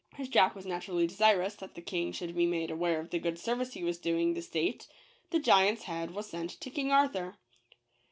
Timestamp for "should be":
2.11-2.47